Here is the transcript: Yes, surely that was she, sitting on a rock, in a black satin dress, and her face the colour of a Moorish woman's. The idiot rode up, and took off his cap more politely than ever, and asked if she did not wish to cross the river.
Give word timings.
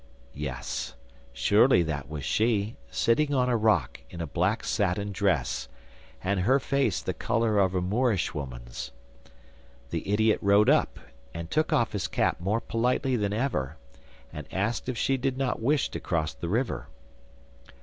Yes, 0.33 0.95
surely 1.31 1.83
that 1.83 2.09
was 2.09 2.25
she, 2.25 2.75
sitting 2.89 3.35
on 3.35 3.49
a 3.49 3.55
rock, 3.55 3.99
in 4.09 4.19
a 4.19 4.25
black 4.25 4.63
satin 4.63 5.11
dress, 5.11 5.67
and 6.23 6.39
her 6.39 6.59
face 6.59 7.03
the 7.03 7.13
colour 7.13 7.59
of 7.59 7.75
a 7.75 7.81
Moorish 7.81 8.33
woman's. 8.33 8.89
The 9.91 10.11
idiot 10.11 10.39
rode 10.41 10.71
up, 10.71 10.97
and 11.35 11.51
took 11.51 11.71
off 11.71 11.91
his 11.91 12.07
cap 12.07 12.39
more 12.39 12.59
politely 12.61 13.15
than 13.15 13.31
ever, 13.31 13.77
and 14.33 14.51
asked 14.51 14.89
if 14.89 14.97
she 14.97 15.17
did 15.17 15.37
not 15.37 15.61
wish 15.61 15.89
to 15.89 15.99
cross 15.99 16.33
the 16.33 16.49
river. 16.49 16.87